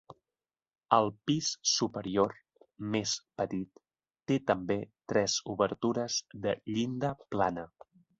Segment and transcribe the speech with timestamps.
[0.95, 2.31] Al pis superior,
[2.95, 3.81] més petit,
[4.31, 4.79] té també
[5.13, 7.67] tres obertures de llinda plana.